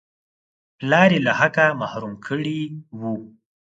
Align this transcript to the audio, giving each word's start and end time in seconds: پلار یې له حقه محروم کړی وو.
پلار 0.77 1.09
یې 1.15 1.19
له 1.27 1.33
حقه 1.39 1.65
محروم 1.79 2.13
کړی 2.27 2.59
وو. 2.99 3.15